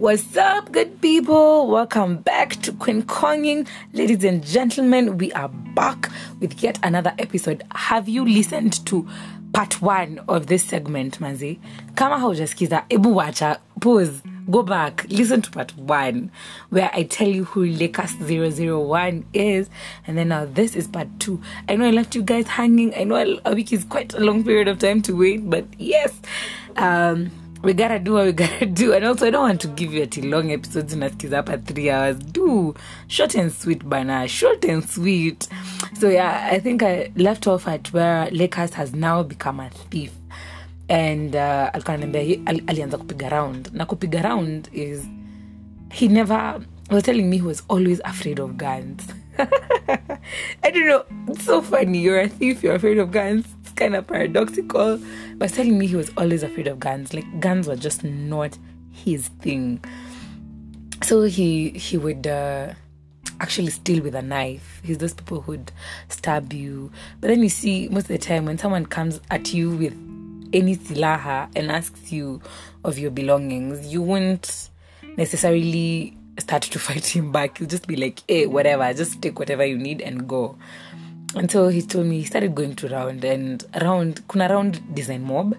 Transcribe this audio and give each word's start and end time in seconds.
What's 0.00 0.34
up, 0.34 0.72
good 0.72 1.02
people? 1.02 1.66
Welcome 1.66 2.22
back 2.22 2.52
to 2.62 2.72
Queen 2.72 3.02
Konging. 3.02 3.68
Ladies 3.92 4.24
and 4.24 4.42
gentlemen, 4.42 5.18
we 5.18 5.30
are 5.34 5.50
back 5.50 6.08
with 6.40 6.62
yet 6.62 6.78
another 6.82 7.12
episode. 7.18 7.62
Have 7.74 8.08
you 8.08 8.24
listened 8.24 8.86
to 8.86 9.06
part 9.52 9.82
one 9.82 10.20
of 10.26 10.46
this 10.46 10.64
segment, 10.64 11.20
Manzi? 11.20 11.58
Kama 11.96 12.16
haujasikiza, 12.16 12.84
ebu 12.88 13.10
wacha, 13.14 13.58
pause, 13.78 14.22
go 14.50 14.62
back, 14.62 15.04
listen 15.10 15.42
to 15.42 15.50
part 15.50 15.76
one, 15.76 16.30
where 16.70 16.88
I 16.94 17.02
tell 17.02 17.28
you 17.28 17.44
who 17.44 17.66
Lakers 17.66 18.14
001 18.14 19.26
is. 19.34 19.68
And 20.06 20.16
then 20.16 20.28
now 20.28 20.46
this 20.46 20.76
is 20.76 20.88
part 20.88 21.08
two. 21.18 21.42
I 21.68 21.76
know 21.76 21.84
I 21.84 21.90
left 21.90 22.14
you 22.14 22.22
guys 22.22 22.46
hanging. 22.46 22.94
I 22.94 23.04
know 23.04 23.38
a 23.44 23.54
week 23.54 23.70
is 23.70 23.84
quite 23.84 24.14
a 24.14 24.20
long 24.20 24.44
period 24.44 24.66
of 24.66 24.78
time 24.78 25.02
to 25.02 25.12
wait, 25.12 25.50
but 25.50 25.66
yes. 25.76 26.18
Um, 26.76 27.32
we 27.62 27.74
gotta 27.74 27.98
do 27.98 28.14
what 28.14 28.24
we 28.26 28.32
gotta 28.32 28.66
do. 28.66 28.92
And 28.94 29.04
also 29.04 29.26
i 29.26 29.30
don't 29.30 29.42
want 29.42 29.60
to 29.60 29.68
give 29.68 29.92
you 29.96 30.02
ati 30.02 30.22
long 30.22 30.50
episodes 30.50 30.94
unasikiza 30.94 31.36
hapa 31.36 31.58
three 31.58 31.90
hours. 31.90 32.16
Do. 32.18 32.74
Short 33.08 33.34
and 33.36 33.52
sweet 33.52 33.84
bana. 33.84 34.28
Short 34.28 34.64
and 34.64 34.84
sweet. 34.88 35.48
So 36.00 36.10
yeah 36.10 36.48
i 36.52 36.60
think 36.60 36.82
i 36.82 37.12
left 37.16 37.46
off 37.46 37.68
at 37.68 37.92
where 37.92 38.30
lakers 38.30 38.72
has 38.74 38.92
now 38.94 39.22
become 39.22 39.60
a 39.62 39.70
thief. 39.90 40.10
And 40.88 41.34
uh, 41.36 41.40
alikuwa 41.74 41.94
ananiambia 41.94 42.22
hi- 42.22 42.42
al, 42.46 42.60
alianza 42.66 42.98
kupiga 42.98 43.28
round. 43.28 43.68
Na 43.72 43.86
kupiga 43.86 44.22
round 44.22 44.68
is 44.72 45.02
he 45.92 46.08
never 46.08 46.60
was 46.90 47.02
telling 47.04 47.22
me 47.28 47.36
he 47.36 47.42
was 47.42 47.62
always 47.68 48.00
afraid 48.04 48.40
of 48.40 48.50
guns. 48.56 49.02
I 50.62 50.70
don't 50.70 50.86
know. 50.86 51.04
It's 51.28 51.44
so 51.44 51.62
funny. 51.62 51.98
You're 51.98 52.20
a 52.20 52.28
thief, 52.28 52.62
you're 52.64 52.74
afraid 52.74 52.98
of 52.98 53.10
guns. 53.10 53.46
Kind 53.80 53.96
of 53.96 54.06
paradoxical. 54.06 55.00
He's 55.40 55.52
telling 55.52 55.78
me 55.78 55.86
he 55.86 55.96
was 55.96 56.12
always 56.18 56.42
afraid 56.42 56.66
of 56.66 56.78
guns. 56.78 57.14
Like 57.14 57.40
guns 57.40 57.66
were 57.66 57.76
just 57.76 58.04
not 58.04 58.58
his 58.92 59.28
thing. 59.40 59.82
So 61.02 61.22
he 61.22 61.70
he 61.70 61.96
would 61.96 62.26
uh, 62.26 62.74
actually 63.40 63.70
steal 63.70 64.02
with 64.02 64.14
a 64.14 64.20
knife. 64.20 64.82
He's 64.84 64.98
those 64.98 65.14
people 65.14 65.40
who'd 65.40 65.72
stab 66.08 66.52
you. 66.52 66.92
But 67.22 67.28
then 67.28 67.42
you 67.42 67.48
see 67.48 67.88
most 67.88 68.02
of 68.02 68.08
the 68.08 68.18
time 68.18 68.44
when 68.44 68.58
someone 68.58 68.84
comes 68.84 69.18
at 69.30 69.54
you 69.54 69.70
with 69.70 69.94
any 70.52 70.76
silaha 70.76 71.48
and 71.56 71.70
asks 71.70 72.12
you 72.12 72.42
of 72.84 72.98
your 72.98 73.10
belongings, 73.10 73.86
you 73.90 74.02
won't 74.02 74.68
necessarily 75.16 76.18
start 76.38 76.62
to 76.64 76.78
fight 76.78 77.06
him 77.06 77.32
back. 77.32 77.60
You'll 77.60 77.68
just 77.68 77.86
be 77.86 77.96
like, 77.96 78.22
hey, 78.28 78.46
whatever, 78.46 78.92
just 78.92 79.22
take 79.22 79.38
whatever 79.38 79.64
you 79.64 79.78
need 79.78 80.02
and 80.02 80.28
go. 80.28 80.58
And 81.34 81.50
so 81.50 81.68
he 81.68 81.82
told 81.82 82.06
me 82.06 82.18
he 82.20 82.24
started 82.24 82.54
going 82.54 82.74
to 82.76 82.88
round 82.88 83.24
and 83.24 83.64
round 83.80 84.26
kuna 84.28 84.48
round 84.48 84.94
design 84.94 85.22
mob. 85.22 85.56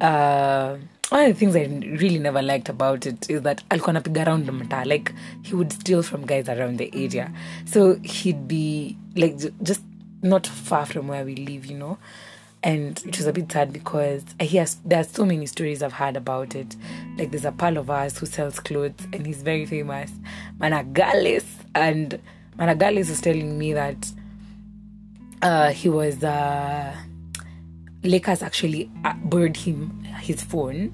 Uh, 0.00 0.76
one 1.10 1.24
of 1.24 1.28
the 1.28 1.34
things 1.34 1.54
I 1.54 1.64
really 2.00 2.18
never 2.18 2.42
liked 2.42 2.68
about 2.68 3.06
it 3.06 3.30
is 3.30 3.42
that 3.42 3.62
alikuwa 3.68 3.90
anapiga 3.90 4.24
round 4.24 4.50
mtaa 4.50 4.84
like 4.84 5.12
he 5.42 5.54
would 5.54 5.72
steal 5.72 6.02
from 6.02 6.24
guys 6.24 6.48
around 6.48 6.78
the 6.78 6.90
area 7.04 7.30
so 7.64 7.94
he'd 8.02 8.48
be 8.48 8.96
like 9.14 9.36
just 9.62 9.82
not 10.22 10.48
far 10.48 10.86
from 10.86 11.08
where 11.08 11.24
we 11.24 11.34
live 11.34 11.66
you 11.66 11.78
know 11.78 11.98
and 12.64 13.02
it 13.06 13.18
was 13.18 13.26
a 13.26 13.32
bit 13.32 13.52
sad 13.52 13.72
because 13.72 14.24
I 14.40 14.44
hear 14.44 14.66
there's 14.86 15.08
so 15.10 15.26
many 15.26 15.44
stories 15.46 15.82
I've 15.82 15.92
heard 15.92 16.16
about 16.16 16.54
it. 16.54 16.74
Like 17.18 17.30
there's 17.30 17.44
a 17.44 17.52
pal 17.52 17.76
of 17.76 17.90
ours 17.90 18.16
who 18.16 18.24
sells 18.24 18.58
clothes 18.58 19.06
and 19.12 19.26
he's 19.26 19.42
very 19.42 19.66
famous, 19.66 20.10
Managalis, 20.58 21.44
and 21.74 22.18
Managalis 22.58 23.10
was 23.10 23.20
telling 23.20 23.58
me 23.58 23.74
that 23.74 24.10
uh, 25.44 25.68
he 25.68 25.88
was 25.88 26.22
uh, 26.24 26.92
Lakers 28.02 28.42
actually 28.42 28.90
uh, 29.04 29.14
him 29.56 29.90
his 30.20 30.44
phone. 30.44 30.90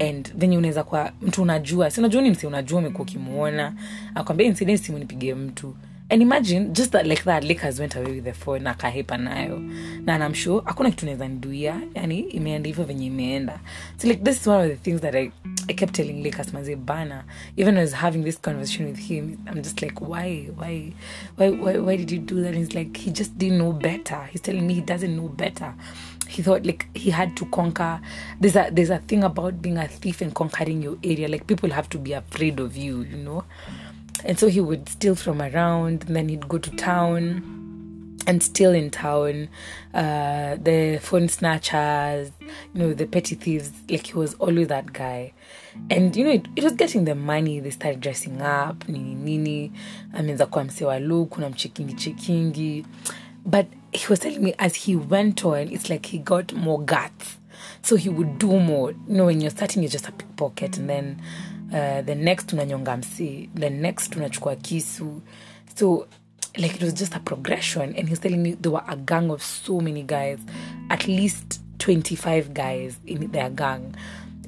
And 0.00 0.32
venye 0.38 0.58
unaweza 0.58 0.84
kuwa 0.84 1.12
mtu 1.22 1.42
unajua 1.42 1.90
si 1.90 2.00
unajua 2.00 2.22
ni 2.22 2.30
msi 2.30 2.46
unajua 2.46 2.78
umekuwa 2.78 3.02
ukimuona 3.02 3.74
akwambia 4.14 4.46
incident 4.46 4.80
simu 4.80 4.98
nipigie 4.98 5.34
mtu 5.34 5.76
and 6.12 6.20
imagine 6.20 6.74
just 6.74 6.92
that 6.92 7.06
like 7.06 7.24
that 7.24 7.42
Lakers 7.42 7.80
went 7.80 7.96
away 7.96 8.12
with 8.16 8.24
the 8.24 8.34
phone 8.34 8.64
akahepa 8.64 9.16
nayo. 9.16 9.58
Na 10.04 10.16
I'm 10.16 10.34
sure 10.34 10.62
hakuna 10.64 10.90
kitu 10.90 11.06
naweza 11.06 11.28
niduia 11.28 11.80
yani 11.94 12.20
imeenda 12.20 12.68
hivyo 12.68 12.84
venye 12.84 13.06
imeenda. 13.06 13.60
So 13.96 14.08
like 14.08 14.24
this 14.24 14.40
is 14.40 14.46
one 14.46 14.64
of 14.64 14.68
the 14.68 14.76
things 14.76 15.00
that 15.00 15.14
I, 15.14 15.32
I 15.68 15.74
kept 15.74 15.94
telling 15.94 16.22
Lakers 16.22 16.52
maze 16.52 16.76
bana 16.76 17.24
even 17.56 17.78
as 17.78 17.92
having 17.92 18.24
this 18.24 18.40
conversation 18.40 18.86
with 18.86 18.98
him 18.98 19.38
I'm 19.46 19.62
just 19.62 19.82
like 19.82 20.00
why 20.00 20.50
why 20.56 20.92
why 21.36 21.50
why, 21.50 21.78
why 21.78 21.96
did 21.96 22.10
you 22.10 22.18
do 22.18 22.42
that? 22.42 22.48
And 22.48 22.58
he's 22.58 22.74
like 22.74 22.94
he 22.94 23.10
just 23.10 23.38
didn't 23.38 23.58
know 23.58 23.72
better. 23.72 24.28
He's 24.32 24.42
telling 24.42 24.66
me 24.66 24.74
he 24.74 24.80
doesn't 24.82 25.16
know 25.16 25.28
better. 25.28 25.74
He 26.28 26.42
thought 26.42 26.66
like 26.66 26.88
he 26.94 27.10
had 27.10 27.36
to 27.38 27.46
conquer 27.46 28.00
there's 28.38 28.56
a 28.56 28.68
there's 28.70 28.90
a 28.90 28.98
thing 28.98 29.24
about 29.24 29.62
being 29.62 29.78
a 29.78 29.88
thief 29.88 30.20
and 30.20 30.34
conquering 30.34 30.82
your 30.82 30.98
area. 31.02 31.26
Like 31.28 31.46
people 31.46 31.70
have 31.70 31.88
to 31.88 31.98
be 31.98 32.12
afraid 32.12 32.60
of 32.60 32.76
you 32.76 33.00
you 33.00 33.16
know 33.16 33.44
and 34.24 34.38
so 34.38 34.48
he 34.48 34.60
would 34.60 34.88
steal 34.88 35.14
from 35.14 35.40
around 35.42 36.02
then 36.02 36.28
he'd 36.28 36.48
go 36.48 36.58
to 36.58 36.70
town 36.76 37.58
and 38.24 38.40
still 38.40 38.72
in 38.72 38.88
town. 38.88 39.48
Uh 39.92 40.56
the 40.56 40.98
phone 41.02 41.28
snatchers 41.28 42.30
you 42.72 42.80
know 42.80 42.94
the 42.94 43.06
petty 43.06 43.34
thieves 43.34 43.72
like 43.90 44.06
he 44.06 44.14
was 44.14 44.34
always 44.34 44.68
that 44.68 44.92
guy. 44.92 45.32
And 45.90 46.14
you 46.14 46.24
know 46.24 46.30
it, 46.30 46.46
it 46.54 46.62
was 46.62 46.74
getting 46.74 47.04
the 47.04 47.14
money. 47.16 47.58
They 47.60 47.70
started 47.70 48.00
dressing 48.00 48.40
up 48.40 48.88
nini 48.88 49.14
nini. 49.14 49.72
Ameanza 50.14 50.46
kuwa 50.46 50.64
msee 50.64 50.84
wa 50.84 50.98
look 50.98 51.30
kuna 51.30 51.48
mchekingi 51.50 51.94
chekingi. 51.94 52.86
But 53.44 53.66
he 53.92 54.06
was 54.08 54.20
telling 54.20 54.38
me 54.42 54.54
as 54.58 54.74
he 54.74 54.96
went 54.96 55.44
on 55.44 55.68
it's 55.72 55.90
like 55.90 56.06
he 56.06 56.18
got 56.18 56.52
more 56.52 56.84
guts. 56.84 57.38
So 57.82 57.96
he 57.96 58.08
would 58.08 58.38
do 58.38 58.60
more. 58.60 58.92
You 59.08 59.16
know 59.16 59.26
when 59.26 59.40
you're 59.40 59.50
starting 59.50 59.82
you're 59.82 59.90
just 59.90 60.08
a 60.08 60.12
pickpocket. 60.12 60.78
And 60.78 60.88
then 60.88 61.22
uh, 61.72 62.02
the 62.04 62.14
next 62.14 62.52
unanyonga 62.52 62.96
msi 62.96 63.50
the 63.54 63.70
next 63.70 64.16
unachukua 64.16 64.56
kisu. 64.56 65.20
So 65.74 66.06
like 66.56 66.74
it 66.76 66.82
was 66.82 66.94
just 66.94 67.14
a 67.16 67.20
progression 67.20 67.94
and 67.98 68.08
he's 68.08 68.20
telling 68.20 68.42
me 68.42 68.52
there 68.52 68.72
were 68.72 68.84
a 68.88 68.96
gang 68.96 69.30
of 69.30 69.42
so 69.42 69.80
many 69.80 70.02
guys 70.02 70.38
at 70.88 71.08
least 71.08 71.60
25 71.78 72.52
guys 72.52 73.00
in 73.06 73.30
their 73.32 73.50
gang. 73.50 73.94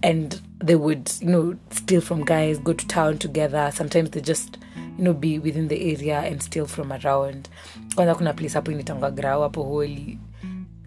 And 0.02 0.40
they 0.64 0.74
would 0.74 1.10
you 1.20 1.28
know 1.28 1.56
steal 1.70 2.00
from 2.00 2.24
guys 2.24 2.58
go 2.58 2.72
to 2.74 2.86
town 2.86 3.18
together. 3.18 3.70
Sometimes 3.74 4.10
they 4.10 4.20
just 4.20 4.58
you 4.98 5.04
know 5.04 5.14
be 5.14 5.38
within 5.38 5.68
the 5.68 5.92
area 5.92 6.20
and 6.20 6.42
steal 6.42 6.66
from 6.66 6.92
around. 6.92 7.48
Kwanza 7.94 8.14
kuna 8.14 8.32
place 8.34 8.54
hapo 8.54 8.72
initanga 8.72 9.10
grau 9.10 9.42
hapo 9.42 9.62
holi 9.62 10.18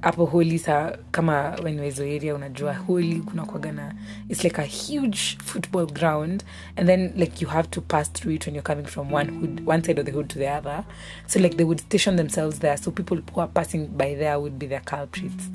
hapo 0.01 0.25
holi 0.25 0.59
sa 0.59 0.97
kama 1.11 1.55
wenwezo 1.63 2.03
area 2.03 2.35
unajua 2.35 2.73
holi 2.73 3.15
kuna 3.15 3.45
kwagana 3.45 3.95
it's 4.29 4.43
like 4.43 4.61
a 4.61 4.65
huge 4.65 5.19
football 5.43 5.85
ground 5.91 6.43
and 6.75 6.87
then 6.87 7.13
like 7.15 7.45
you 7.45 7.51
have 7.51 7.67
to 7.69 7.81
pass 7.81 8.13
through 8.13 8.35
it 8.35 8.45
when 8.45 8.55
you're 8.55 8.73
coming 8.73 8.85
from 8.87 9.13
one 9.13 9.31
hood 9.31 9.61
one 9.65 9.83
side 9.83 9.99
of 10.01 10.05
the 10.05 10.11
hood 10.11 10.27
to 10.27 10.39
the 10.39 10.49
other. 10.49 10.83
So 11.27 11.39
like 11.39 11.57
they 11.57 11.63
would 11.63 11.79
station 11.79 12.15
themselves 12.15 12.59
there 12.59 12.77
so 12.77 12.91
people 12.91 13.17
who 13.33 13.41
are 13.41 13.47
passing 13.47 13.87
by 13.87 14.15
there 14.15 14.39
would 14.39 14.59
be 14.59 14.67
their 14.67 14.81
culprits. 14.81 15.49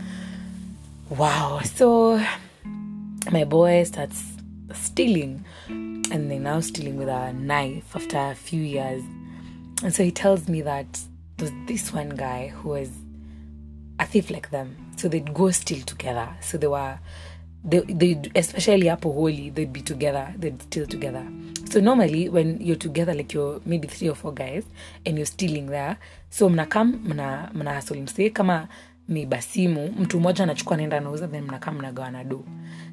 Wow. 1.11 1.61
So 1.65 2.21
my 3.31 3.45
boy 3.45 3.85
starts 3.85 4.23
stealing 4.75 5.45
and 5.69 6.31
they're 6.31 6.41
now 6.41 6.61
stealing 6.61 6.97
with 6.97 7.09
a 7.09 7.33
knife 7.33 7.95
after 7.95 8.19
a 8.19 8.35
few 8.35 8.63
years. 8.63 9.03
And 9.83 9.95
so 9.95 10.03
he 10.05 10.11
tells 10.11 10.49
me 10.49 10.63
that 10.63 11.01
there's 11.37 11.53
this 11.67 11.93
one 11.93 12.11
guy 12.11 12.49
who 12.49 12.71
was 12.71 12.91
a 14.03 14.07
thief 14.07 14.31
like 14.31 14.51
them. 14.51 14.77
So 14.97 15.09
they'd 15.09 15.33
go 15.35 15.51
steal 15.51 15.83
together. 15.85 16.29
So 16.41 16.59
they 16.59 16.67
were 16.67 16.99
they, 17.65 17.81
they 17.81 18.21
especially 18.35 18.87
hapo 18.87 19.13
holy 19.13 19.51
they'd 19.51 19.73
be 19.73 19.83
together. 19.83 20.35
They'd 20.37 20.61
steal 20.63 20.87
together. 20.87 21.25
So 21.71 21.81
normally 21.81 22.29
when 22.29 22.61
you're 22.61 22.77
together 22.77 23.15
like 23.15 23.33
you're 23.33 23.61
maybe 23.65 23.89
three 23.89 24.09
or 24.09 24.15
four 24.17 24.33
guys 24.33 24.65
and 25.07 25.17
you're 25.17 25.27
stealing 25.27 25.67
there 25.67 25.97
so 26.31 26.49
mnakam 26.49 27.01
mna 27.05 27.51
mna 27.55 27.75
hustle 27.75 28.01
msee 28.01 28.31
kama 28.31 28.69
simu 29.41 29.95
mtu 29.99 30.21
mmoja 30.21 30.45
anachukua 30.45 30.77
naenda 30.77 30.97
anauza 30.99 31.29
then 31.29 31.45
mnakaa 31.45 31.73
mnagawana 31.73 32.25
do 32.25 32.45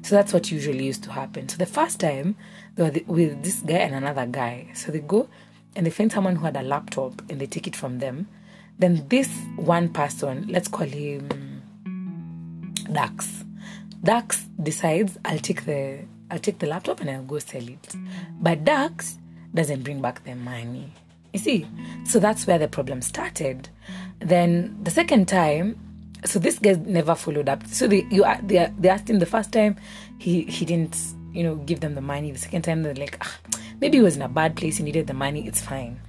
so 0.02 0.16
that's 0.16 0.34
what 0.34 0.52
usually 0.52 0.88
used 0.88 1.04
to 1.04 1.10
happen. 1.10 1.48
So 1.48 1.56
the 1.56 1.66
first 1.66 2.00
time 2.00 2.34
they 2.76 2.84
were 2.84 3.00
the, 3.00 3.04
with 3.12 3.42
this 3.42 3.64
guy 3.64 3.76
and 3.76 3.94
another 3.94 4.26
guy. 4.26 4.74
So 4.74 4.92
they 4.92 5.00
go 5.00 5.28
and 5.76 5.86
they 5.86 5.90
find 5.90 6.12
someone 6.12 6.36
who 6.36 6.44
had 6.44 6.56
a 6.56 6.62
laptop 6.62 7.22
and 7.30 7.38
they 7.40 7.46
take 7.46 7.66
it 7.66 7.76
from 7.76 7.98
them 7.98 8.26
then 8.80 9.06
this 9.08 9.28
one 9.56 9.88
person 9.88 10.46
let's 10.48 10.68
call 10.68 10.86
him 10.86 11.28
dax. 12.92 13.44
Dax 14.02 14.46
decides 14.62 15.18
i'll 15.24 15.38
take 15.38 15.64
the 15.66 16.00
i'll 16.30 16.38
take 16.38 16.58
the 16.58 16.66
laptop 16.66 17.00
and 17.00 17.10
i'll 17.10 17.22
go 17.22 17.38
sell 17.38 17.66
it. 17.68 17.94
But 18.40 18.64
dax 18.64 19.18
doesn't 19.54 19.82
bring 19.82 20.00
back 20.00 20.24
the 20.24 20.34
money. 20.34 20.92
You 21.32 21.38
see? 21.38 21.66
So 22.04 22.18
that's 22.18 22.46
where 22.46 22.58
the 22.58 22.68
problem 22.68 23.02
started. 23.02 23.68
Then 24.18 24.76
the 24.82 24.90
second 24.90 25.28
time 25.28 25.78
so 26.24 26.38
this 26.38 26.58
guy 26.58 26.74
never 26.84 27.14
followed 27.14 27.48
up. 27.48 27.66
So 27.66 27.86
they 27.86 28.06
you 28.10 28.24
they, 28.42 28.70
they 28.78 28.88
asked 28.88 29.08
him 29.08 29.18
the 29.18 29.26
first 29.26 29.52
time. 29.52 29.76
He 30.18 30.42
he 30.42 30.64
didn't 30.64 30.96
you 31.32 31.42
know 31.42 31.56
give 31.56 31.80
them 31.80 31.94
the 31.94 32.00
money. 32.00 32.32
The 32.32 32.38
second 32.38 32.62
time 32.62 32.82
they're 32.82 32.94
like 32.94 33.18
ah, 33.20 33.38
maybe 33.80 33.98
he 33.98 34.02
was 34.02 34.16
in 34.16 34.22
a 34.22 34.28
bad 34.28 34.56
place. 34.56 34.78
He 34.78 34.84
needed 34.84 35.06
the 35.06 35.14
money. 35.14 35.46
It's 35.46 35.60
fine. 35.60 36.00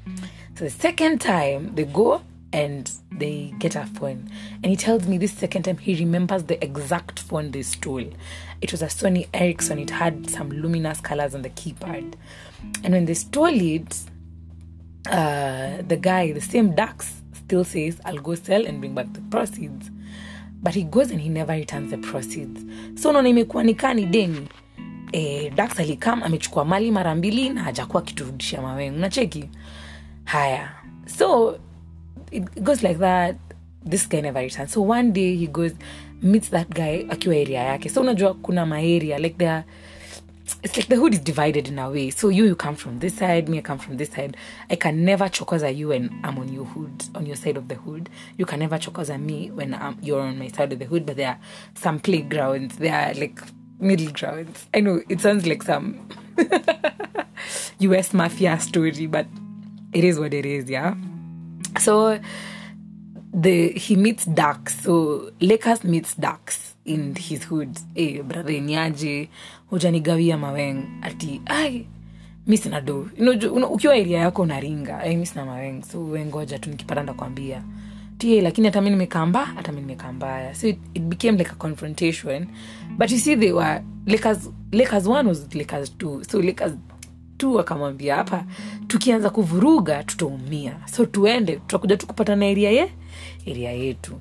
So 0.56 0.66
the 0.66 0.70
second 0.70 1.22
time 1.22 1.76
they 1.76 1.86
go 1.86 2.22
and 2.53 2.92
they 3.12 3.53
get 3.59 3.75
a 3.75 3.86
phone. 3.86 4.30
And 4.56 4.65
he 4.65 4.75
tells 4.75 5.07
me 5.07 5.18
this 5.18 5.33
second 5.33 5.63
time 5.63 5.77
he 5.77 5.95
remembers 5.95 6.44
the 6.44 6.63
exact 6.63 7.19
phone 7.19 7.51
they 7.51 7.62
stole. 7.63 8.09
It 8.62 8.71
was 8.71 8.81
a 8.81 8.88
sony 8.88 9.27
ericsson. 9.33 9.80
It 9.80 9.89
had 9.89 10.30
some 10.30 10.50
luminous 10.50 11.00
colors 11.01 11.33
on 11.33 11.42
the 11.44 11.50
keypad. 11.50 12.13
And 12.83 12.94
when 12.94 13.06
they 13.06 13.13
stole 13.13 13.48
it 13.48 13.98
uh, 15.09 15.81
the 15.88 15.98
guy 16.00 16.31
the 16.31 16.42
same 16.42 16.75
dax 16.75 17.21
still 17.33 17.63
says 17.63 18.00
i'll 18.06 18.18
go 18.18 18.36
sell 18.36 18.65
and 18.68 18.80
bring 18.80 18.94
back 18.94 19.12
the 19.13 19.21
proceeds. 19.21 19.89
But 20.62 20.75
he 20.75 20.83
goes 20.83 21.09
and 21.09 21.19
he 21.19 21.30
never 21.30 21.53
returns 21.53 21.89
the 21.92 21.98
proceeds. 21.98 22.62
So 23.01 23.09
unaona 23.09 23.30
imekuwa 23.30 23.63
ni 23.63 24.06
deni. 24.06 24.48
Eh, 25.13 25.53
dax 25.56 25.80
alikam 25.80 26.24
amechukua 26.24 26.65
mali 26.65 26.92
mara 26.92 27.15
mbili 27.15 27.50
na 27.50 27.63
hajakuwa 27.63 28.03
akiturudishia 28.03 28.62
mawengu 28.62 29.00
nacheki 29.00 29.50
haya. 30.24 30.71
So 31.18 31.59
it 32.31 32.63
goes 32.63 32.83
like 32.83 32.98
that 33.00 33.36
this 33.86 34.10
guy 34.10 34.22
never 34.22 34.39
returns 34.39 34.72
so 34.72 34.81
one 34.81 35.12
day 35.12 35.36
he 35.36 35.48
goes 35.48 35.74
meets 36.22 36.50
that 36.50 36.69
guy 36.69 37.06
akiwa 37.10 37.36
area 37.36 37.63
yake 37.63 37.89
so 37.89 38.01
unajua 38.01 38.33
kuna 38.33 38.66
maeria 38.66 39.18
like 39.18 39.36
there 39.38 39.63
it's 40.63 40.78
like 40.78 40.88
the 40.88 40.95
hood 40.95 41.13
is 41.13 41.19
divided 41.19 41.68
in 41.68 41.80
a 41.80 41.89
way. 41.89 42.10
So 42.10 42.30
you 42.30 42.45
you 42.45 42.56
come 42.56 42.75
from 42.75 43.00
this 43.00 43.16
side, 43.16 43.50
me 43.50 43.60
I 43.60 43.62
come 43.62 43.80
from 43.80 43.98
this 43.98 44.12
side. 44.12 44.38
I 44.69 44.75
can 44.75 45.06
never 45.06 45.25
chokoza 45.25 45.75
you 45.75 45.89
when 45.89 46.19
I'm 46.24 46.38
on 46.38 46.51
your 46.51 46.66
hood, 46.66 47.06
on 47.16 47.25
your 47.25 47.36
side 47.36 47.57
of 47.57 47.68
the 47.68 47.75
hood. 47.75 48.10
You 48.38 48.45
can 48.45 48.60
never 48.60 48.77
chokoza 48.77 49.19
me 49.19 49.50
when 49.51 49.74
I'm, 49.74 49.98
you're 50.01 50.22
on 50.22 50.38
my 50.38 50.50
side 50.50 50.74
of 50.74 50.80
the 50.80 50.86
hood. 50.86 51.06
But 51.06 51.18
there 51.18 51.30
are 51.30 51.39
some 51.75 52.00
playgrounds. 52.00 52.77
There 52.77 52.94
are 52.94 53.13
like 53.13 53.42
middle 53.80 54.12
grounds. 54.12 54.68
I 54.74 54.81
know 54.81 55.01
it 55.10 55.22
sounds 55.22 55.48
like 55.48 55.63
some 55.63 56.07
U.S. 57.80 58.13
mafia 58.13 58.60
story, 58.60 59.07
but 59.07 59.25
it 59.94 60.04
is 60.04 60.19
what 60.19 60.34
it 60.34 60.45
is. 60.45 60.69
Yeah. 60.69 60.95
So 61.80 62.20
the 63.34 63.70
he 63.70 63.96
meets 63.96 64.26
ducks. 64.26 64.84
So 64.84 65.32
lakers 65.40 65.84
meets 65.84 66.16
ducks 66.16 66.76
in 66.86 67.16
his 67.16 67.44
hood. 67.44 67.78
Hey, 67.96 68.22
brother 68.22 68.62
niaje 68.62 69.30
hujanigawia 69.70 70.38
maweng. 70.38 70.84
Ati 71.02 71.42
ai 71.46 71.88
mi 72.48 72.58
sina 72.58 72.84
ukiwa 73.70 73.94
area 73.94 74.20
yako 74.20 74.42
unaringa 74.42 75.00
hey, 75.00 75.18
mi 75.18 75.26
sina 75.26 75.46
maweng. 75.46 75.84
So 75.84 76.04
wengoja 76.04 76.60
tu 76.60 76.70
nikipata 76.70 77.04
ndakwambia 77.04 77.64
lakini 78.42 78.68
hata 78.68 78.82
mi 78.82 78.90
nimekaa 78.90 79.26
hata 79.26 79.72
mi 79.72 79.82
nimekaa 79.82 80.54
so 80.54 80.68
it, 80.68 80.78
it 80.94 81.04
became 81.04 81.38
like 81.38 81.52
a 81.52 81.56
confrontation. 81.56 82.48
But 82.98 83.12
you 83.12 83.18
see 83.18 83.36
they 83.36 83.52
were 83.52 83.82
lakers, 84.06 84.50
lakers 84.72 85.08
one 85.08 85.28
was 85.28 85.56
lakers 85.56 85.90
two. 85.90 86.24
So 86.30 86.40
lakers 86.40 86.74
tu 87.42 87.60
akamwambia 87.60 88.16
hapa 88.16 88.44
tukianza 88.88 89.30
kuvuruga 89.30 90.04
tutaumia. 90.04 90.76
So 90.86 91.06
tuende 91.06 91.56
tutakuja 91.56 91.98
tu 91.98 92.08
kupatana 92.08 92.46
eria 92.46 92.72
ye 92.72 92.92
eria 93.46 93.72
yetu. 93.72 94.20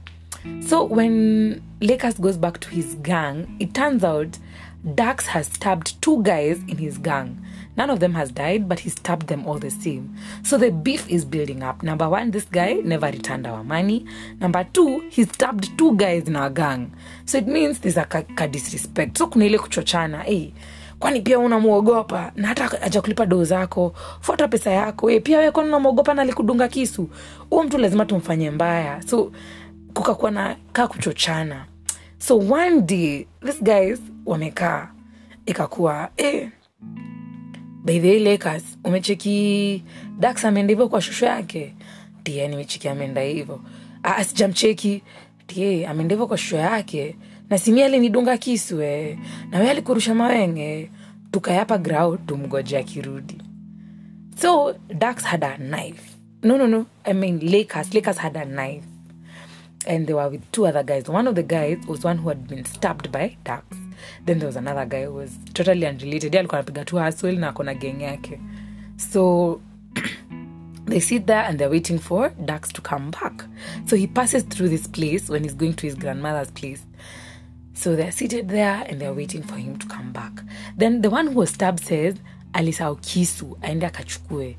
So 0.68 0.86
when 0.86 1.62
lakers 1.80 2.20
goes 2.20 2.38
back 2.38 2.60
to 2.60 2.68
his 2.70 2.96
gang 3.02 3.46
it 3.58 3.72
turns 3.72 4.04
out 4.04 4.36
dax 4.84 5.26
has 5.26 5.46
stabbed 5.46 6.00
two 6.00 6.22
guys 6.22 6.58
in 6.66 6.76
his 6.78 7.00
gang. 7.00 7.28
None 7.76 7.92
of 7.92 7.98
them 7.98 8.14
has 8.14 8.34
died 8.34 8.68
but 8.68 8.78
he 8.80 8.90
stabbed 8.90 9.26
them 9.26 9.46
all 9.46 9.58
the 9.58 9.70
same. 9.70 10.08
So 10.42 10.58
the 10.58 10.70
beef 10.70 11.06
is 11.10 11.26
building 11.26 11.62
up. 11.62 11.82
Number 11.82 12.08
one 12.08 12.30
this 12.30 12.46
guy 12.50 12.80
never 12.84 13.10
returned 13.10 13.46
our 13.46 13.64
money. 13.64 14.06
Number 14.40 14.66
two 14.72 15.02
he 15.10 15.24
stabbed 15.24 15.78
two 15.78 15.94
guys 15.96 16.26
in 16.26 16.36
our 16.36 16.50
gang. 16.50 16.90
So 17.26 17.38
it 17.38 17.46
means 17.46 17.80
there's 17.80 17.98
a 17.98 18.04
ka, 18.04 18.22
ka 18.34 18.46
disrespect. 18.46 19.18
So 19.18 19.26
kuna 19.26 19.44
ile 19.44 19.58
kuchochana 19.58 20.22
hey, 20.22 20.52
kwani 21.00 21.20
pia 21.20 21.38
unamwogopa 21.38 22.32
na 22.36 22.48
hata 22.48 22.82
aja 22.82 23.00
kulipa 23.00 23.26
doo 23.26 23.44
zako. 23.44 23.92
Fuata 24.20 24.48
pesa 24.48 24.70
yako. 24.70 25.10
E, 25.10 25.20
pia 25.20 25.38
we 25.38 25.50
kwani 25.50 25.68
unamwogopa 25.68 26.14
na 26.14 26.68
kisu? 26.68 27.08
Huo 27.50 27.62
mtu 27.64 27.78
lazima 27.78 28.04
tumfanye 28.06 28.50
mbaya. 28.50 29.02
So 29.02 29.32
kukakuwa 29.94 30.30
na 30.30 30.56
kaa 30.72 30.86
kuchochana. 30.86 31.66
So 32.18 32.38
one 32.38 32.80
day 32.80 33.26
this 33.46 33.62
guys 33.62 34.00
wamekaa. 34.26 34.88
Ikakuwa 35.46 36.08
eh, 36.16 36.48
by 37.84 38.00
umecheki 38.84 39.84
dax 40.18 40.44
ameenda 40.44 40.70
hivyo 40.72 40.88
kwa 40.88 41.00
shusho 41.00 41.26
yake? 41.26 41.74
Tie 42.22 42.48
nimecheki 42.48 42.88
ameenda 42.88 43.20
hivyo. 43.20 43.60
Ah, 44.02 44.24
sijamcheki 44.24 45.02
tie 45.46 45.86
ameenda 45.86 46.12
hivyo 46.14 46.26
kwa 46.26 46.38
shusho 46.38 46.56
yake 46.56 47.16
na 47.50 47.58
simia 47.58 47.86
alinidunga 47.86 48.38
kisu 48.38 48.82
eh. 48.82 49.18
na 49.50 49.58
we 49.58 49.70
alikurusha 49.70 50.14
mawenge 50.14 50.90
tukayapa 51.30 51.78
grau 51.78 52.16
tumgoje 52.16 52.78
akirudi 52.78 53.42
so 54.36 54.74
dax 54.98 55.24
had 55.24 55.46
a 55.46 55.56
knife 55.56 56.16
no 56.42 56.58
no 56.58 56.66
no 56.66 56.86
i 57.04 57.14
mean 57.14 57.38
lakers 57.38 57.94
lakers 57.94 58.16
had 58.18 58.38
a 58.38 58.44
knife 58.44 58.84
and 59.86 60.06
they 60.06 60.14
were 60.14 60.28
with 60.28 60.50
two 60.52 60.66
other 60.66 60.82
guys. 60.82 61.08
One 61.08 61.26
of 61.26 61.34
the 61.34 61.42
guys 61.42 61.78
was 61.86 62.04
one 62.04 62.18
who 62.18 62.28
had 62.28 62.46
been 62.46 62.64
stabbed 62.64 63.10
by 63.10 63.36
Dax. 63.44 63.64
Then 64.26 64.38
there 64.38 64.46
was 64.46 64.56
another 64.56 64.84
guy 64.84 65.04
who 65.04 65.14
was 65.14 65.38
totally 65.54 65.86
unrelated. 65.86 66.32
Alikuwa 66.32 66.58
anapiga 66.58 66.84
tu 66.84 66.96
hustle 66.98 67.32
na 67.32 67.48
akona 67.52 67.74
geng 67.74 68.00
yake. 68.00 68.40
So 68.96 69.60
they 70.86 71.00
sit 71.00 71.26
there 71.26 71.44
and 71.44 71.58
they're 71.58 71.70
waiting 71.70 71.98
for 71.98 72.30
Dax 72.44 72.72
to 72.72 72.80
come 72.80 73.10
back. 73.10 73.44
So 73.86 73.96
he 73.96 74.06
passes 74.06 74.42
through 74.42 74.68
this 74.68 74.86
place 74.86 75.28
when 75.28 75.42
he's 75.44 75.54
going 75.54 75.74
to 75.74 75.86
his 75.86 75.94
grandmother's 75.94 76.50
place. 76.50 76.84
So 77.74 77.96
they're 77.96 78.12
seated 78.12 78.48
there 78.48 78.84
and 78.86 79.00
they're 79.00 79.14
waiting 79.14 79.42
for 79.42 79.54
him 79.56 79.78
to 79.78 79.86
come 79.86 80.12
back. 80.12 80.32
Then 80.76 81.00
the 81.02 81.10
one 81.10 81.28
who 81.28 81.34
was 81.34 81.50
stabbed 81.50 81.80
says, 81.84 82.16
Alisahau 82.52 83.00
kisu 83.00 83.56
aende 83.60 83.90
akachukue. 83.90 84.56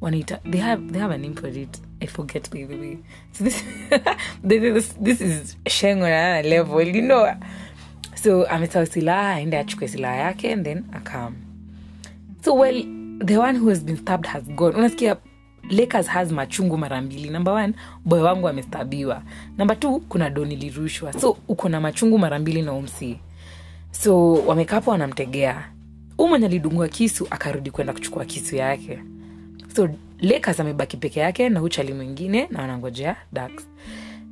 Wanaita, 0.00 0.40
they 0.50 0.58
have 0.58 0.92
they 0.92 0.98
have 0.98 1.10
a 1.10 1.18
name 1.18 1.34
for 1.34 1.46
it. 1.46 1.80
I 2.02 2.06
forget 2.06 2.50
by 2.50 2.64
the 2.64 2.76
way. 2.76 2.98
So 3.32 3.44
this 3.44 3.62
this, 4.42 4.94
this 5.00 5.20
is 5.20 5.56
shengo 5.66 6.08
na 6.08 6.46
level, 6.48 6.82
you 6.82 7.02
know. 7.02 7.34
So 8.16 8.44
amesahau 8.44 8.86
silaha 8.86 9.36
aende 9.36 9.58
achukue 9.58 9.88
silaha 9.88 10.34
yake 10.34 10.52
and 10.52 10.64
then 10.66 10.84
akam. 10.92 11.34
So 12.42 12.54
well, 12.54 12.82
the 13.20 13.36
one 13.36 13.56
who 13.56 13.68
has 13.68 13.82
been 13.82 13.96
stabbed 13.96 14.26
has 14.26 14.42
gone. 14.48 14.74
Lakers 15.70 16.06
has 16.06 16.32
machungu 16.32 16.78
mara 16.78 17.02
mbili. 17.02 17.30
namba 17.30 17.52
one, 17.52 17.74
boy 18.04 18.20
wangu 18.20 18.48
amestabiwa. 18.48 19.22
namba 19.58 19.76
two, 19.76 20.00
kuna 20.08 20.30
doni 20.30 20.56
lirushwa 20.56 21.12
So 21.12 21.36
uko 21.48 21.68
na 21.68 21.80
machungu 21.80 22.18
mara 22.18 22.38
mbili 22.38 22.62
na 22.62 22.72
umsi. 22.72 23.18
So 23.90 24.32
wamekapo 24.32 24.90
wanamtegea. 24.90 25.68
huu 26.16 26.28
mwenye 26.28 26.46
alidungua 26.46 26.88
kisu 26.88 27.26
akarudi 27.30 27.70
kwenda 27.70 27.92
kuchukua 27.92 28.24
kisu 28.24 28.56
yake. 28.56 28.98
So 29.76 29.88
Lakers 30.20 30.60
amebaki 30.60 30.96
peke 30.96 31.20
yake 31.20 31.48
na 31.48 31.62
uchali 31.62 31.92
mwingine 31.92 32.48
na 32.50 32.60
wanangojea 32.60 33.16
Dax. 33.32 33.50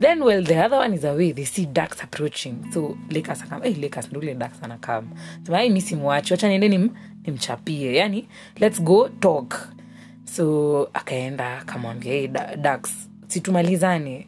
Then 0.00 0.22
well 0.22 0.44
the 0.44 0.58
other 0.64 0.78
one 0.78 0.96
is 0.96 1.04
away 1.04 1.32
they 1.32 1.44
see 1.44 1.66
Dax 1.66 2.02
approaching. 2.04 2.54
So 2.74 2.96
Lakers 3.10 3.42
akam, 3.42 3.62
hey, 3.62 3.74
Lakers 3.74 4.08
ndio 4.08 4.22
ile 4.22 4.34
Dax 4.34 4.52
anakam. 4.62 5.04
Sema 5.46 5.62
mimi 5.62 5.80
simwachi, 5.80 6.34
acha 6.34 6.48
niende 6.48 6.68
nim, 6.68 6.90
nimchapie. 7.26 7.94
Yani 7.96 8.28
let's 8.60 8.82
go 8.82 9.08
talk. 9.08 9.68
So 10.36 10.88
akaenda 10.94 11.58
akamwambia 11.58 12.28
Dax, 12.56 13.08
si 13.28 13.40
tumalizane, 13.40 14.26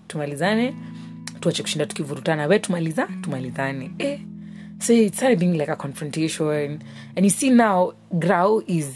tuache 1.41 1.63
kushinda 1.63 1.87
tukivurutana. 1.87 2.47
We 2.47 2.59
tumaliza 2.59 3.09
tumalizane. 3.23 3.91
Eh. 3.99 4.19
so 4.79 4.93
it 4.93 5.39
being 5.39 5.57
like 5.57 5.71
a 5.71 5.77
confrontation. 5.77 6.83
And 7.17 7.25
you 7.25 7.31
see 7.31 7.49
now 7.49 7.95
grau 8.19 8.63
is 8.67 8.91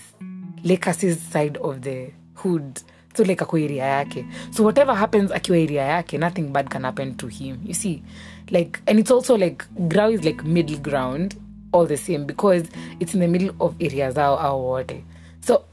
lakas's 0.65 1.19
side 1.19 1.57
of 1.59 1.81
the 1.81 2.11
hood. 2.35 2.83
So 3.15 3.23
like 3.25 3.41
ako 3.41 3.57
area 3.57 3.85
yake. 3.85 4.27
So 4.51 4.63
whatever 4.63 4.95
happens 4.95 5.31
akiwa 5.31 5.59
area 5.63 5.83
yake 5.85 6.19
nothing 6.19 6.53
bad 6.53 6.69
can 6.69 6.85
happen 6.85 7.15
to 7.17 7.27
him. 7.27 7.59
You 7.65 7.75
see 7.75 8.03
like 8.51 8.81
and 8.87 8.99
it's 8.99 9.11
also 9.11 9.37
like 9.39 9.65
grau 9.89 10.11
is 10.11 10.25
like 10.25 10.45
middle 10.45 10.79
ground 10.79 11.37
all 11.73 11.87
the 11.87 11.97
same 11.97 12.27
because 12.27 12.65
it's 13.01 13.15
in 13.15 13.21
the 13.21 13.29
middle 13.29 13.55
of 13.61 13.75
area 13.81 14.13
zao 14.13 14.37
au 14.37 14.59
wote. 14.63 15.03
So 15.41 15.65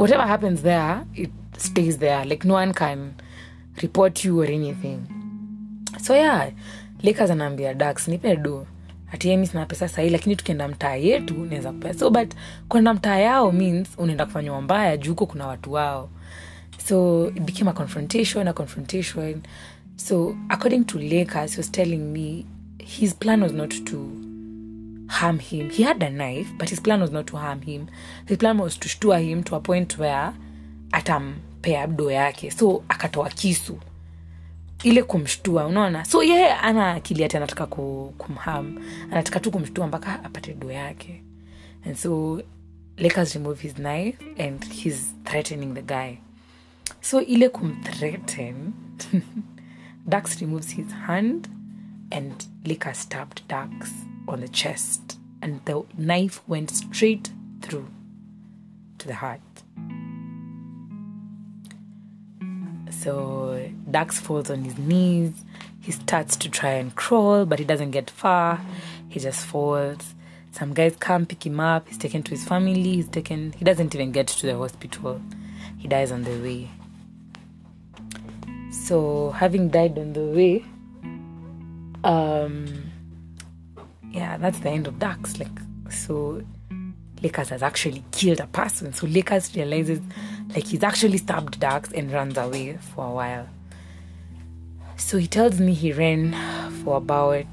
whatever 0.00 0.26
happens 0.26 0.62
there 0.62 1.04
it 1.14 1.30
stays 1.58 1.98
there. 1.98 2.24
Like 2.24 2.48
no 2.48 2.54
one 2.54 2.72
can 2.72 3.14
report 3.82 4.24
you 4.24 4.40
or 4.40 4.46
anything. 4.46 5.06
So 6.02 6.14
yeah 6.14 6.50
lakers 7.02 7.30
anaambia 7.30 7.74
dax 7.74 8.08
nipe 8.08 8.36
do 8.36 8.66
sina 9.20 9.66
pesa 9.66 9.88
sahii 9.88 10.10
lakini 10.10 10.36
tukienda 10.36 10.68
mtaa 10.68 10.94
yetu 10.94 11.34
naweza 11.34 11.72
kupea 11.72 11.94
so 11.94 12.10
but 12.10 12.34
kwenda 12.68 12.94
mtaa 12.94 13.16
yao 13.16 13.52
means 13.52 13.88
unaenda 13.98 14.26
kufanywa 14.26 14.60
mbaya 14.60 14.96
juu 14.96 15.10
huko 15.10 15.26
kuna 15.26 15.46
watu 15.46 15.72
wao. 15.72 16.10
So 16.86 17.28
it 17.28 17.42
became 17.42 17.70
a 17.70 17.72
confrontation 17.72 18.48
a 18.48 18.52
confrontation. 18.52 19.42
So 19.96 20.36
according 20.48 20.84
to 20.84 20.98
lakers 20.98 21.52
he 21.52 21.56
was 21.56 21.72
telling 21.72 21.98
me 22.12 22.46
his 22.78 23.14
plan 23.14 23.42
was 23.42 23.52
not 23.52 23.84
to 23.84 24.29
harm 25.10 25.38
him. 25.40 25.70
He 25.70 25.82
had 25.82 26.02
a 26.02 26.10
knife 26.10 26.48
but 26.56 26.70
his 26.70 26.80
plan 26.80 27.00
was 27.00 27.10
not 27.10 27.26
to 27.26 27.36
harm 27.36 27.62
him. 27.62 27.88
His 28.26 28.38
plan 28.38 28.58
was 28.58 28.76
to 28.78 28.88
shtua 28.88 29.22
him 29.22 29.42
to 29.44 29.56
a 29.56 29.60
point 29.60 29.98
where 29.98 30.32
atampea 30.92 31.96
do 31.96 32.04
yake. 32.10 32.50
So 32.52 32.84
akatoa 32.88 33.30
kisu. 33.30 33.78
Ile 34.84 35.02
kumshtua 35.02 35.66
unaona? 35.66 36.04
So 36.04 36.22
yeye 36.22 36.52
ana 36.52 36.92
akili 36.94 37.24
ati 37.24 37.36
anataka 37.36 37.66
kumham 37.66 38.78
anataka 39.12 39.40
tu 39.40 39.50
kumshtua 39.50 39.86
mpaka 39.86 40.24
apate 40.24 40.54
do 40.54 40.70
yake. 40.70 41.22
And 41.84 41.96
so 41.96 42.42
lakers 42.98 43.34
remove 43.34 43.60
his 43.60 43.74
knife 43.74 44.18
and 44.38 44.64
he's 44.64 45.12
threatening 45.24 45.74
the 45.74 45.82
guy. 45.82 46.18
So 47.00 47.20
ile 47.20 47.48
kumthreaten, 47.48 48.72
Dax 50.08 50.40
removes 50.40 50.70
his 50.70 50.92
hand 50.92 51.48
and 52.12 52.46
Leka 52.64 52.94
stabbed 52.94 53.42
Dax 53.48 53.92
on 54.30 54.40
the 54.40 54.48
chest 54.48 55.18
and 55.42 55.64
the 55.64 55.84
knife 55.96 56.40
went 56.46 56.70
straight 56.70 57.30
through 57.62 57.88
to 58.98 59.06
the 59.06 59.14
heart. 59.14 59.40
So 62.90 63.70
Dax 63.90 64.20
falls 64.20 64.50
on 64.50 64.64
his 64.64 64.78
knees. 64.78 65.32
He 65.80 65.92
starts 65.92 66.36
to 66.36 66.50
try 66.50 66.72
and 66.72 66.94
crawl, 66.94 67.46
but 67.46 67.58
he 67.58 67.64
doesn't 67.64 67.92
get 67.92 68.10
far. 68.10 68.60
He 69.08 69.18
just 69.18 69.46
falls. 69.46 70.14
Some 70.52 70.74
guys 70.74 70.96
come 70.96 71.24
pick 71.26 71.46
him 71.46 71.60
up. 71.60 71.88
He's 71.88 71.96
taken 71.96 72.22
to 72.24 72.30
his 72.32 72.44
family. 72.44 72.82
He's 72.82 73.08
taken. 73.08 73.52
He 73.52 73.64
doesn't 73.64 73.94
even 73.94 74.12
get 74.12 74.26
to 74.28 74.46
the 74.46 74.56
hospital. 74.56 75.20
He 75.78 75.88
dies 75.88 76.12
on 76.12 76.24
the 76.24 76.38
way. 76.38 76.70
So 78.70 79.30
having 79.30 79.70
died 79.70 79.98
on 79.98 80.12
the 80.12 80.20
way, 80.20 80.64
um, 82.04 82.89
yeah, 84.10 84.36
that's 84.36 84.58
the 84.60 84.70
end 84.70 84.86
of 84.86 84.98
Dax. 84.98 85.38
Like 85.38 85.60
so, 85.90 86.42
Lakers 87.22 87.50
has 87.50 87.62
actually 87.62 88.04
killed 88.12 88.40
a 88.40 88.46
person. 88.46 88.92
So 88.92 89.06
Lakers 89.06 89.54
realizes 89.54 90.00
like 90.54 90.66
he's 90.66 90.82
actually 90.82 91.18
stabbed 91.18 91.60
Dax 91.60 91.92
and 91.92 92.10
runs 92.10 92.36
away 92.36 92.78
for 92.94 93.06
a 93.06 93.10
while. 93.10 93.48
So 94.96 95.18
he 95.18 95.26
tells 95.26 95.60
me 95.60 95.74
he 95.74 95.92
ran 95.92 96.32
for 96.84 96.96
about 96.96 97.46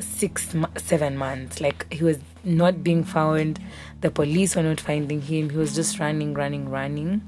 six, 0.00 0.54
seven 0.76 1.16
months. 1.16 1.60
Like 1.60 1.92
he 1.92 2.04
was 2.04 2.18
not 2.44 2.84
being 2.84 3.04
found. 3.04 3.58
The 4.00 4.10
police 4.10 4.54
were 4.56 4.62
not 4.62 4.80
finding 4.80 5.20
him. 5.20 5.50
He 5.50 5.56
was 5.56 5.74
just 5.74 5.98
running, 5.98 6.34
running, 6.34 6.68
running 6.68 7.22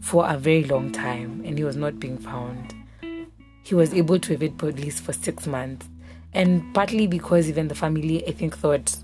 for 0.00 0.28
a 0.28 0.36
very 0.38 0.64
long 0.64 0.92
time 0.92 1.42
and 1.44 1.58
he 1.58 1.64
was 1.64 1.76
not 1.76 1.98
being 1.98 2.18
found. 2.18 2.74
He 3.62 3.74
was 3.74 3.92
able 3.92 4.20
to 4.20 4.34
evade 4.34 4.58
police 4.58 5.00
for 5.00 5.12
six 5.12 5.46
months. 5.46 5.88
And 6.36 6.72
partly 6.74 7.06
because 7.06 7.48
even 7.48 7.68
the 7.68 7.74
family, 7.74 8.24
I 8.28 8.32
think, 8.32 8.56
thought 8.56 8.94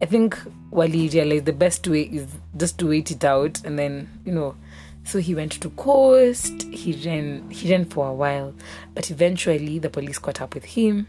I 0.00 0.04
think 0.04 0.38
Wally 0.70 1.08
realized 1.08 1.46
the 1.46 1.52
best 1.52 1.88
way 1.88 2.02
is 2.02 2.28
just 2.56 2.78
to 2.78 2.88
wait 2.88 3.10
it 3.10 3.24
out 3.24 3.64
and 3.64 3.78
then, 3.78 4.20
you 4.26 4.32
know, 4.32 4.54
so 5.04 5.18
he 5.18 5.34
went 5.34 5.52
to 5.52 5.70
coast, 5.70 6.62
he 6.64 6.92
ran 7.04 7.48
he 7.50 7.70
ran 7.70 7.86
for 7.86 8.08
a 8.08 8.12
while, 8.12 8.54
but 8.94 9.10
eventually 9.10 9.78
the 9.78 9.88
police 9.88 10.18
caught 10.18 10.40
up 10.40 10.54
with 10.54 10.64
him 10.64 11.08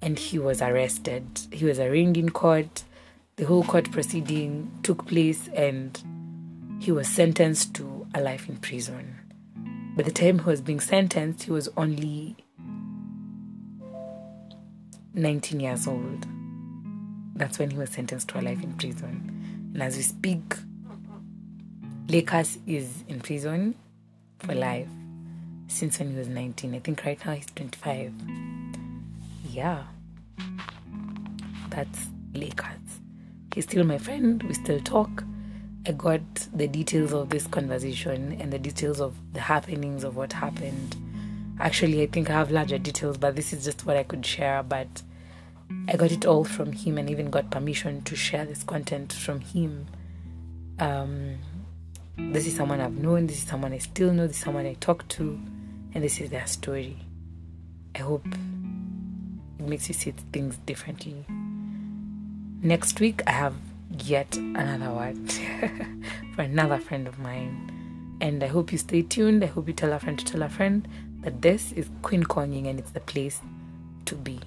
and 0.00 0.18
he 0.18 0.38
was 0.38 0.62
arrested. 0.62 1.26
He 1.50 1.64
was 1.64 1.80
arraigned 1.80 2.16
in 2.16 2.30
court. 2.30 2.84
The 3.36 3.44
whole 3.44 3.64
court 3.64 3.90
proceeding 3.90 4.70
took 4.82 5.06
place 5.06 5.48
and 5.54 6.00
he 6.80 6.92
was 6.92 7.08
sentenced 7.08 7.74
to 7.74 8.06
a 8.14 8.20
life 8.20 8.48
in 8.48 8.56
prison. 8.56 9.16
By 9.96 10.04
the 10.04 10.12
time 10.12 10.38
he 10.38 10.44
was 10.44 10.60
being 10.60 10.80
sentenced, 10.80 11.42
he 11.44 11.50
was 11.50 11.68
only 11.76 12.36
19 15.18 15.60
years 15.60 15.86
old. 15.86 16.26
That's 17.34 17.58
when 17.58 17.70
he 17.70 17.76
was 17.76 17.90
sentenced 17.90 18.28
to 18.28 18.40
a 18.40 18.42
life 18.42 18.62
in 18.62 18.72
prison. 18.74 19.70
And 19.74 19.82
as 19.82 19.96
we 19.96 20.02
speak, 20.02 20.54
Lakers 22.08 22.58
is 22.66 23.04
in 23.08 23.20
prison 23.20 23.74
for 24.38 24.54
life 24.54 24.88
since 25.66 25.98
when 25.98 26.10
he 26.10 26.16
was 26.16 26.28
19. 26.28 26.74
I 26.74 26.78
think 26.78 27.04
right 27.04 27.24
now 27.26 27.32
he's 27.32 27.46
25. 27.46 28.12
Yeah. 29.50 29.84
That's 31.70 32.06
Lakers. 32.34 33.00
He's 33.54 33.64
still 33.64 33.84
my 33.84 33.98
friend. 33.98 34.42
We 34.44 34.54
still 34.54 34.80
talk. 34.80 35.24
I 35.86 35.92
got 35.92 36.20
the 36.54 36.68
details 36.68 37.12
of 37.12 37.30
this 37.30 37.46
conversation 37.46 38.36
and 38.40 38.52
the 38.52 38.58
details 38.58 39.00
of 39.00 39.16
the 39.32 39.40
happenings 39.40 40.04
of 40.04 40.16
what 40.16 40.32
happened. 40.32 40.96
Actually, 41.60 42.02
I 42.02 42.06
think 42.06 42.30
I 42.30 42.34
have 42.34 42.50
larger 42.50 42.78
details, 42.78 43.16
but 43.16 43.34
this 43.36 43.52
is 43.52 43.64
just 43.64 43.84
what 43.84 43.96
I 43.96 44.04
could 44.04 44.24
share. 44.24 44.62
But 44.62 45.02
I 45.88 45.96
got 45.96 46.12
it 46.12 46.26
all 46.26 46.44
from 46.44 46.72
him 46.72 46.98
and 46.98 47.10
even 47.10 47.30
got 47.30 47.50
permission 47.50 48.02
to 48.02 48.16
share 48.16 48.44
this 48.44 48.62
content 48.62 49.12
from 49.12 49.40
him. 49.40 49.86
Um, 50.78 51.38
this 52.16 52.46
is 52.46 52.56
someone 52.56 52.80
I've 52.80 52.96
known, 52.96 53.26
this 53.26 53.38
is 53.38 53.48
someone 53.48 53.72
I 53.72 53.78
still 53.78 54.12
know, 54.12 54.26
this 54.26 54.36
is 54.36 54.42
someone 54.42 54.66
I 54.66 54.74
talk 54.74 55.06
to, 55.08 55.40
and 55.94 56.04
this 56.04 56.20
is 56.20 56.30
their 56.30 56.46
story. 56.46 56.98
I 57.94 57.98
hope 57.98 58.26
it 58.26 59.66
makes 59.66 59.88
you 59.88 59.94
see 59.94 60.12
things 60.32 60.56
differently. 60.66 61.24
Next 62.62 63.00
week, 63.00 63.22
I 63.26 63.32
have 63.32 63.54
yet 64.04 64.36
another 64.36 64.92
one 64.92 65.26
for 66.34 66.42
another 66.42 66.78
friend 66.78 67.06
of 67.06 67.18
mine. 67.18 68.18
And 68.20 68.42
I 68.42 68.48
hope 68.48 68.72
you 68.72 68.78
stay 68.78 69.02
tuned. 69.02 69.44
I 69.44 69.46
hope 69.46 69.68
you 69.68 69.74
tell 69.74 69.92
a 69.92 69.98
friend 69.98 70.18
to 70.18 70.24
tell 70.24 70.42
a 70.42 70.48
friend 70.48 70.86
that 71.20 71.40
this 71.40 71.72
is 71.72 71.88
Queen 72.02 72.24
Konging 72.24 72.66
and 72.68 72.78
it's 72.78 72.90
the 72.90 73.00
place 73.00 73.40
to 74.06 74.14
be. 74.16 74.40